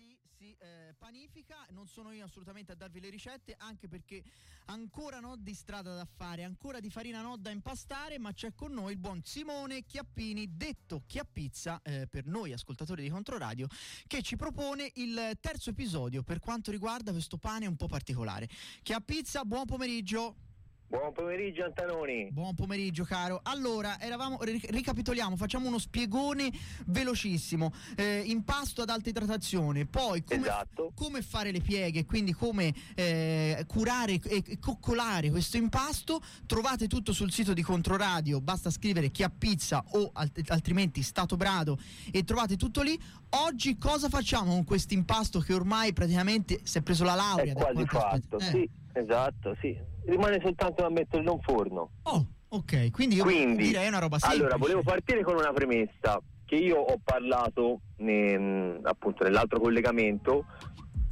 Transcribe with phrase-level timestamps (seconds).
[0.00, 4.22] lunedì si eh, panifica, non sono io assolutamente a darvi le ricette, anche perché
[4.66, 8.72] ancora no di strada da fare, ancora di farina no da impastare, ma c'è con
[8.72, 13.68] noi il buon Simone Chiappini, detto Chiappizza eh, per noi ascoltatori di Controradio,
[14.06, 18.48] che ci propone il terzo episodio per quanto riguarda questo pane un po' particolare.
[18.82, 20.49] Chiappizza, buon pomeriggio.
[20.90, 22.30] Buon pomeriggio Antanoni.
[22.32, 23.38] Buon pomeriggio caro.
[23.44, 26.50] Allora, eravamo, ri- ricapitoliamo, facciamo uno spiegone
[26.86, 27.72] velocissimo.
[27.94, 30.90] Eh, impasto ad alta idratazione, poi come, Esatto.
[30.96, 36.20] come fare le pieghe, quindi come eh, curare e coccolare questo impasto.
[36.44, 41.36] Trovate tutto sul sito di Controradio, basta scrivere chi ha pizza o alt- altrimenti Stato
[41.36, 41.78] Brado
[42.10, 43.00] e trovate tutto lì.
[43.46, 47.52] Oggi cosa facciamo con questo impasto che ormai praticamente si è preso la laurea?
[47.52, 48.44] È quasi fatto, eh.
[48.44, 49.78] sì, esatto, sì.
[50.10, 51.90] Rimane soltanto da metterlo in un forno.
[52.02, 54.42] Oh, ok, quindi io Quindi, direi una roba semplice.
[54.44, 60.44] allora, volevo partire con una premessa che io ho parlato ne- appunto nell'altro collegamento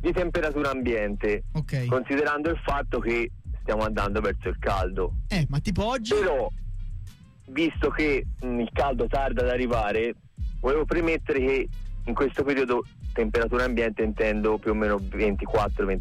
[0.00, 1.86] di temperatura ambiente, Ok.
[1.86, 3.30] considerando il fatto che
[3.62, 5.12] stiamo andando verso il caldo.
[5.28, 6.48] Eh, ma tipo oggi Però,
[7.50, 10.14] visto che mh, il caldo tarda ad arrivare,
[10.60, 11.68] volevo premettere che
[12.04, 16.00] in questo periodo temperatura ambiente intendo più o meno 24-25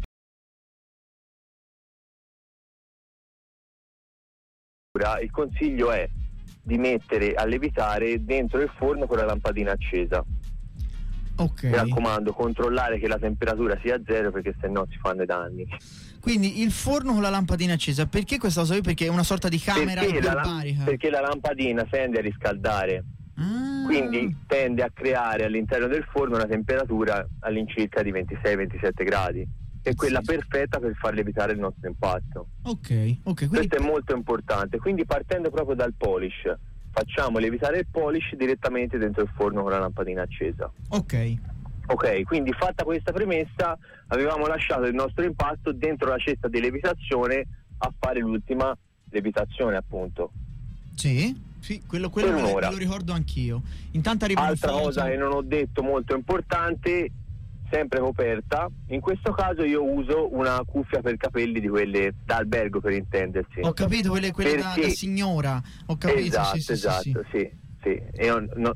[5.22, 6.08] il consiglio è
[6.62, 10.24] di mettere a levitare dentro il forno con la lampadina accesa.
[11.36, 11.62] Ok.
[11.64, 15.66] Mi raccomando, controllare che la temperatura sia a zero perché sennò si fanno i danni.
[16.20, 18.82] Quindi il forno con la lampadina accesa, perché questa cosa qui?
[18.82, 20.84] Perché è una sorta di camera Perché la, iperbarica.
[20.84, 23.04] perché la lampadina tende a riscaldare,
[23.40, 23.84] Ah.
[23.86, 29.46] quindi tende a creare all'interno del forno una temperatura all'incirca di 26-27 gradi.
[29.82, 30.36] È quella Sì.
[30.36, 32.48] perfetta per far lievitare il nostro impasto.
[32.62, 34.78] Ok, ok, quindi Questo è molto importante.
[34.78, 36.52] Quindi partendo proprio dal polish,
[36.90, 40.70] facciamo lievitare il polish direttamente dentro il forno con la lampadina accesa.
[40.88, 41.34] ok.
[41.90, 47.46] Ok, quindi fatta questa premessa, avevamo lasciato il nostro impasto dentro la cesta di lievitazione
[47.78, 48.76] a fare l'ultima
[49.08, 50.30] lievitazione, appunto.
[50.94, 53.62] Sì, sì, quello, quello me lo- ricordo anch'io.
[53.92, 57.10] Intanto arriva Altra cosa che non ho detto molto importante,
[57.70, 58.68] sempre coperta.
[58.88, 63.60] In questo caso io uso una cuffia per capelli di quelle da albergo per intendersi.
[63.60, 65.60] Ho capito quelle, quelle da, da signora.
[65.86, 67.38] Ho capito, esatto, sì, esatto, sì.
[67.38, 67.50] sì,
[67.82, 68.22] sì.
[68.24, 68.74] Io no-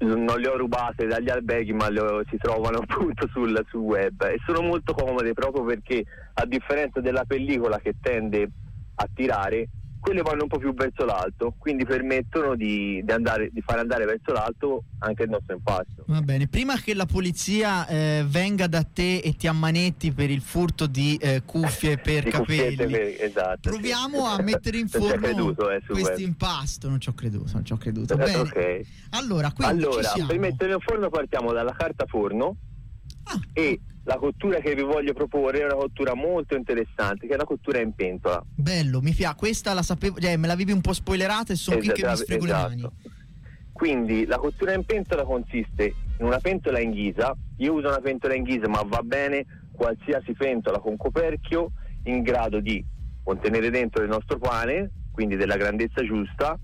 [0.00, 4.20] non le ho rubate dagli alberghi, ma le ho- si trovano appunto sul, sul web
[4.22, 8.48] e sono molto comode proprio perché a differenza della pellicola che tende
[8.94, 9.68] a tirare,
[10.02, 14.04] quelle vanno un po' più verso l'alto, quindi permettono di, di andare, di fare andare
[14.04, 16.02] verso l'alto anche il nostro impasto.
[16.08, 20.40] Va bene, prima che la polizia eh, venga da te e ti ammanetti per il
[20.40, 24.40] furto di eh, cuffie per Di capelli, per- esatto, proviamo sì.
[24.40, 26.88] a mettere in forno creduto, eh, questo impasto.
[26.88, 28.16] Non ci ho creduto, non ci ho creduto.
[28.18, 28.36] Bene.
[28.38, 28.80] Ok.
[29.10, 30.26] Allora, Allora, ci siamo.
[30.30, 32.56] per mettere in forno partiamo dalla carta forno
[33.24, 37.36] Ah, e la cottura che vi voglio proporre è una cottura molto interessante, che è
[37.36, 38.42] una cottura in pentola.
[38.54, 39.36] bello, mi piace.
[39.36, 42.16] Questa la sapevo, cioè, me l'avevi un po' spoilerata e sono qui che mi Esatto,
[42.16, 42.74] sfrego le mani.
[42.76, 42.94] esatto.
[43.72, 48.34] Quindi la cottura in pentola consiste in una pentola in ghisa, io uso una pentola
[48.34, 51.72] in ghisa ma va bene qualsiasi pentola con coperchio
[52.04, 52.84] in grado di
[53.24, 56.58] contenere dentro il nostro pane, quindi della grandezza giusta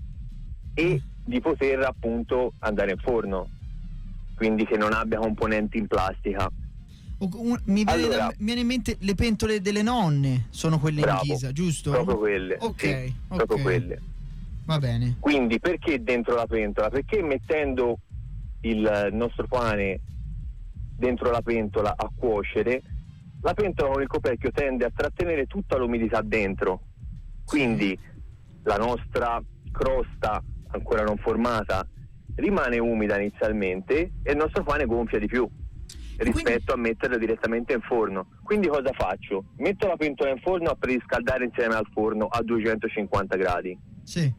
[0.73, 3.49] e di poter appunto andare in forno,
[4.35, 6.49] quindi che non abbia componenti in plastica.
[7.19, 8.17] Un- mi, viene Allora.
[8.17, 11.91] da- mi viene in mente le pentole delle nonne, sono quelle Bravo, in ghisa, giusto?
[11.91, 12.57] Proprio quelle.
[12.59, 13.35] Ok, sì, ok.
[13.35, 14.01] proprio quelle.
[14.65, 15.17] Va bene.
[15.19, 16.89] Quindi perché dentro la pentola?
[16.89, 17.97] Perché mettendo
[18.61, 19.99] il nostro pane
[20.95, 22.81] dentro la pentola a cuocere,
[23.41, 26.81] la pentola con il coperchio tende a trattenere tutta l'umidità dentro.
[27.45, 27.97] Quindi
[28.63, 29.41] la nostra
[29.71, 31.85] crosta ancora non formata
[32.35, 35.49] rimane umida inizialmente e il nostro pane gonfia di più
[36.19, 38.27] rispetto quindi- a metterlo direttamente in forno.
[38.43, 39.45] Quindi cosa faccio?
[39.57, 44.31] Metto la pentola in forno a preriscaldare insieme al forno a 250 gradi Sì.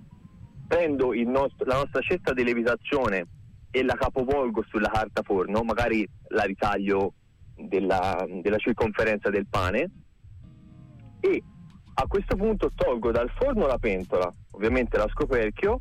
[0.67, 3.27] prendo il nostro- la nostra cesta di lievitazione
[3.71, 7.15] e la capovolgo sulla carta forno, magari la ritaglio
[7.57, 9.91] della, della circonferenza del pane
[11.21, 11.43] e
[11.95, 15.81] a questo punto tolgo dal forno la pentola, ovviamente la scoperchio,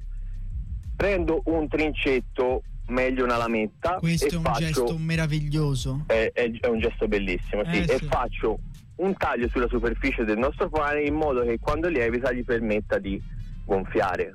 [0.95, 6.03] prendo un trincetto, meglio una lametta Questo e è un faccio gesto meraviglioso.
[6.07, 8.05] è, è- è un gesto bellissimo, sì, Eh, e sì.
[8.05, 8.59] faccio
[8.97, 13.21] un taglio sulla superficie del nostro pane in modo che quando lievita gli permetta di
[13.65, 14.33] gonfiare.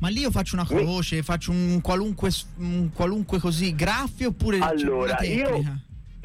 [0.00, 4.58] Ma lì io faccio una Mi- croce, faccio un qualunque, un qualunque così graffio oppure
[4.58, 5.78] Allora, tecnica?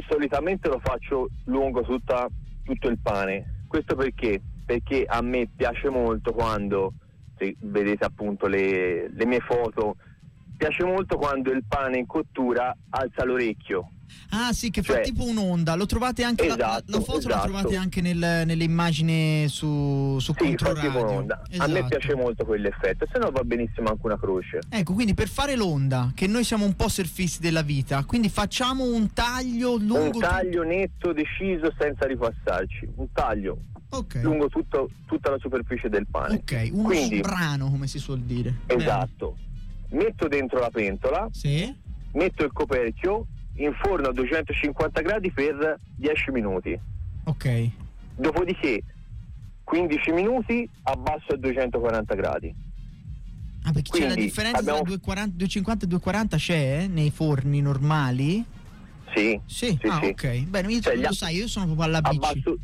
[0.07, 2.27] Solitamente lo faccio lungo tutta-
[2.63, 3.63] tutto il pane.
[3.67, 4.41] Questo perché?
[4.65, 6.94] Perché a me piace molto quando,
[7.38, 9.97] se vedete appunto le, le mie foto,
[10.59, 13.91] piace molto quando il pane in cottura alza l'orecchio.
[14.31, 15.75] Ah sì, che fa Cioè- tipo un'onda.
[15.75, 17.44] Lo trovate anche la- la, Esatto, la foto la esatto.
[17.47, 21.35] trovate anche nel- nelle immagini su, su Sì, fa un'onda.
[21.59, 21.88] A me Esatto.
[21.88, 24.59] piace molto quell'effetto, se no va benissimo anche una croce.
[24.67, 28.83] Ecco, quindi per fare l'onda, che noi siamo un po' surfisti della vita, quindi facciamo
[28.83, 30.17] un taglio lungo.
[30.17, 32.89] Un taglio netto, deciso, senza ripassarci.
[32.95, 33.57] Un taglio
[33.91, 34.19] Ok.
[34.23, 36.35] lungo tutto- tutta la superficie del pane.
[36.35, 38.55] Ok, uno Quindi- brano come si suol dire.
[38.65, 39.38] Esatto.
[39.91, 41.27] Metto dentro la pentola.
[41.31, 41.74] Sì.
[42.13, 43.27] metto il coperchio
[43.57, 46.80] in forno a 250 gradi per 10 minuti.
[47.25, 47.69] Ok.
[48.15, 48.81] Dopodiché
[49.63, 52.53] 15 minuti abbasso a 240 gradi.
[53.63, 57.12] Ah, perché c'è la Quindi differenza abbiamo- tra 240 250 e 240 c'è eh, nei
[57.12, 58.44] forni normali?
[59.13, 59.77] Sì, Sì.
[59.88, 60.44] ah, ok.
[60.45, 62.15] Bene, io Cioè, lo sai, io sono proprio alla bici.
[62.15, 62.57] abbasso,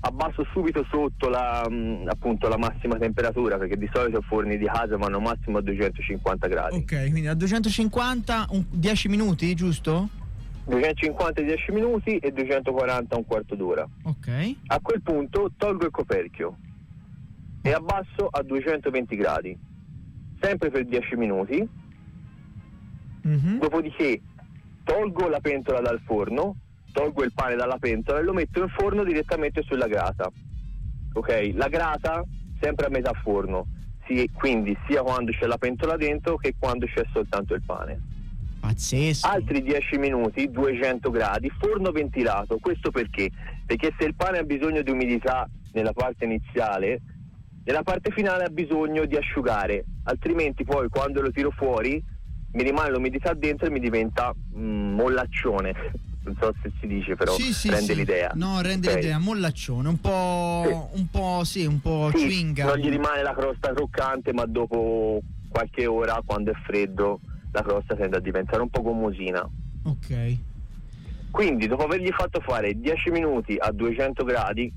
[0.00, 4.66] abbasso subito sotto la, mh, appunto, la massima temperatura perché di solito i forni di
[4.66, 6.76] casa vanno massimo a 250 gradi.
[6.76, 10.08] Ok, quindi a 250 un- 10 minuti, giusto?
[10.66, 13.88] 250 10 minuti e 240 un quarto d'ora.
[14.04, 14.56] Ok.
[14.66, 16.56] A quel punto tolgo il coperchio
[17.62, 19.58] e abbasso a 220 gradi,
[20.40, 21.68] sempre per 10 minuti.
[23.22, 23.58] Mhm.
[23.58, 24.20] Dopodiché
[24.84, 26.54] tolgo la pentola dal forno,
[26.92, 30.30] tolgo il pane dalla pentola e lo metto in forno direttamente sulla grata.
[31.12, 31.50] Ok?
[31.54, 32.24] La grata
[32.60, 33.66] sempre a metà forno,
[34.06, 38.00] sì, quindi sia quando c'è la pentola dentro che quando c'è soltanto il pane.
[38.60, 39.26] Pazzesco.
[39.26, 42.58] Altri 10 minuti, 200 gradi, forno ventilato.
[42.58, 43.30] Questo perché?
[43.66, 47.00] Perché se il pane ha bisogno di umidità nella parte iniziale,
[47.64, 52.02] nella parte finale ha bisogno di asciugare, altrimenti poi quando lo tiro fuori
[52.52, 55.74] mi rimane l'umidità dentro e mi diventa mm, mollaccione.
[56.28, 57.94] Non so se si dice, però Sì, sì, rende sì.
[57.94, 58.30] l'idea.
[58.34, 58.94] No, rende Ok.
[58.96, 63.32] l'idea, mollaccione, un po', un po', sì, un po' Sì, chewing non gli rimane la
[63.34, 67.20] crosta croccante, ma dopo qualche ora, quando è freddo,
[67.52, 69.48] la crosta tende a diventare un po' gommosina.
[69.84, 70.36] Ok.
[71.30, 74.70] Quindi dopo avergli fatto fare 10 minuti a 200 gradi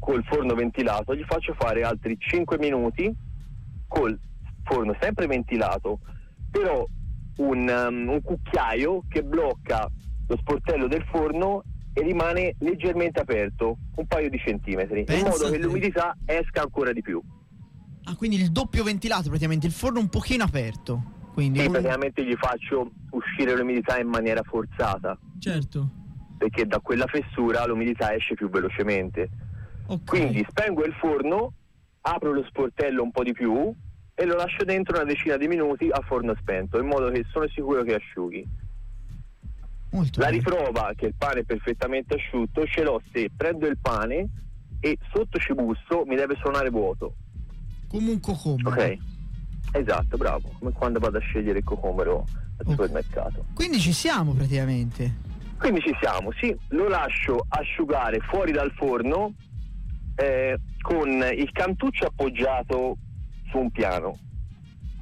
[0.00, 3.14] col forno ventilato, gli faccio fare altri 5 minuti
[3.86, 4.18] col
[4.64, 6.00] forno sempre ventilato,
[6.50, 6.84] però
[7.38, 9.88] un, um, un cucchiaio che blocca
[10.26, 11.62] lo sportello del forno
[11.92, 16.92] e rimane leggermente aperto, un paio di centimetri, Pensa in modo che l'umidità esca ancora
[16.92, 17.22] di più.
[18.04, 21.14] Ah, quindi il doppio ventilato praticamente, il forno un pochino aperto.
[21.32, 25.90] Quindi un- praticamente gli faccio uscire l'umidità in maniera forzata, Certo.
[26.38, 29.28] perché da quella fessura l'umidità esce più velocemente.
[29.86, 30.04] Ok.
[30.04, 31.52] Quindi spengo il forno,
[32.02, 33.72] apro lo sportello un po' di più
[34.14, 37.46] e lo lascio dentro una decina di minuti a forno spento, in modo che sono
[37.48, 38.46] sicuro che asciughi.
[39.90, 40.38] Molto La bene.
[40.38, 44.28] riprova che il pane è perfettamente asciutto ce l'ho se prendo il pane
[44.80, 47.14] e sotto ci busso mi deve suonare vuoto.
[47.88, 48.68] Come un cocomero.
[48.70, 48.96] Ok?
[49.72, 52.26] Esatto, bravo, come quando vado a scegliere il cocomero
[52.58, 52.70] al Ok.
[52.72, 53.44] supermercato.
[53.54, 55.24] Quindi ci siamo praticamente.
[55.58, 59.32] Quindi ci siamo, sì, lo lascio asciugare fuori dal forno
[60.16, 62.96] eh, con il cantuccio appoggiato
[63.50, 64.18] su un piano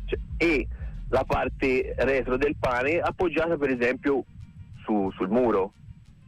[0.06, 0.66] Cioè, e
[1.08, 4.24] la parte retro del pane appoggiata per esempio
[4.84, 5.72] su- sul muro.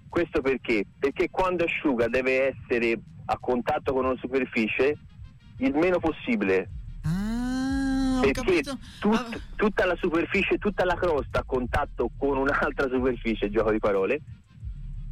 [0.08, 0.84] Questo perché?
[0.98, 4.96] Perché quando asciuga deve essere a contatto con una superficie
[5.58, 6.68] il meno possibile,
[7.02, 8.62] Ah, perché
[9.00, 13.78] tut- Ah, tutta la superficie, tutta la crosta a contatto con un'altra superficie, gioco di
[13.78, 14.20] parole,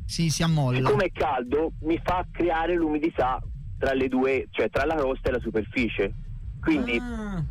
[0.06, 0.76] sì, si ammolla.
[0.78, 3.40] siccome è caldo mi fa creare l'umidità
[3.78, 6.12] tra le due, cioè tra la crosta e la superficie.
[6.60, 7.42] Quindi Ah,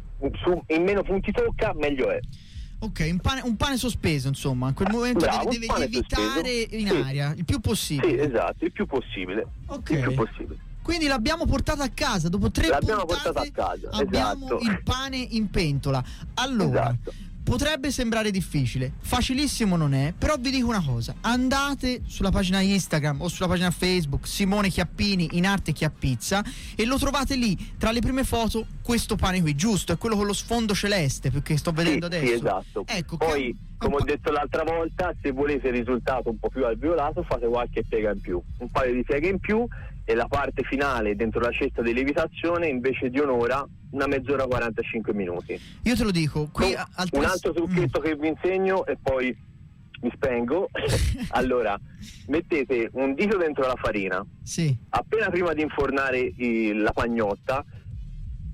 [0.44, 2.20] su- in meno punti tocca, meglio è.
[2.86, 4.68] Ok, un pane, un pane sospeso, insomma.
[4.70, 6.24] In quel momento Bravo, deve, deve lievitare
[6.62, 6.75] sospeso.
[6.75, 6.96] in Sì.
[6.96, 8.28] aria il più Sì, possibile.
[8.28, 9.48] esatto, il più possibile.
[9.68, 9.90] Ok.
[9.92, 10.58] Il più possibile.
[10.84, 13.32] Quindi l'abbiamo portata a casa dopo tre L'abbiamo puntate.
[13.32, 14.63] portata a casa, Abbiamo esatto.
[14.63, 16.04] il pane in pentola.
[16.36, 17.13] Allora, Esatto.
[17.43, 23.21] Potrebbe sembrare difficile, facilissimo non è, però vi dico una cosa, andate sulla pagina Instagram
[23.21, 26.43] o sulla pagina Facebook Simone Chiappini in arte Chiappizza
[26.75, 29.91] e lo trovate lì tra le prime foto questo pane qui, giusto?
[29.93, 32.25] È quello con lo sfondo celeste perché sto vedendo Sì, adesso.
[32.27, 32.83] sì, esatto.
[32.88, 36.65] Ecco, Poi, che- come ho detto l'altra volta, se volete il risultato un po' più
[36.65, 38.41] alveolato, fate qualche piega in più.
[38.59, 39.65] Un paio di pieghe in più
[40.05, 45.13] e la parte finale dentro la cesta di lievitazione invece di un'ora, una mezz'ora 45
[45.13, 45.60] minuti.
[45.83, 49.36] Io te lo dico, qui a- al un altro trucchetto che vi insegno e poi
[50.01, 50.69] mi spengo.
[51.31, 51.79] allora,
[52.27, 54.75] mettete un dito dentro la farina, Mm, sì.
[54.89, 57.63] appena prima di infornare il- la pagnotta,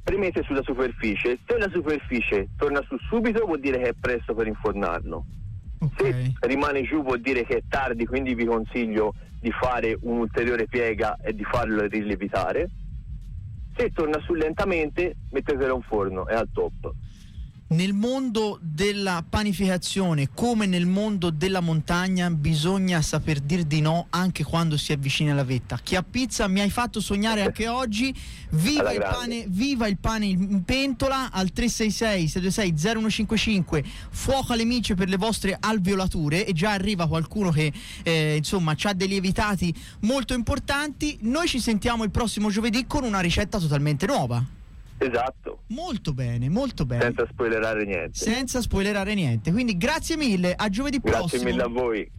[0.03, 1.39] premete sulla superficie.
[1.48, 5.25] Se la superficie torna su subito vuol dire che è presto per infornarlo.
[5.82, 6.01] Ok.
[6.03, 11.17] Se rimane giù vuol dire che è tardi, quindi vi consiglio di fare un'ulteriore piega
[11.22, 12.69] e di farlo rilevitare.
[13.75, 16.91] Se torna su lentamente, mettetelo in forno, è al top.
[17.72, 24.44] Nel mondo della panificazione, come nel mondo della montagna, bisogna saper dir di no anche
[24.44, 25.78] quando si è vicini alla vetta.
[25.78, 28.12] Chi ha pizza mi hai fatto sognare anche oggi.
[28.54, 33.84] Viva il, pane, viva il pane in pentola al 366 626 0155.
[34.10, 36.48] Fuoco alle micie per le vostre alveolature.
[36.48, 37.72] E già arriva qualcuno che
[38.02, 39.72] eh, insomma ha dei lievitati
[40.02, 41.20] molto importanti.
[41.22, 44.58] Noi ci sentiamo il prossimo giovedì con una ricetta totalmente nuova.
[45.01, 47.03] Esatto, Molto bene, molto bene.
[47.03, 48.18] senza spoilerare niente.
[48.20, 49.51] Senza spoilerare niente.
[49.51, 51.44] Quindi grazie mille, a giovedì Grazie prossimo.
[51.50, 52.08] mille a voi.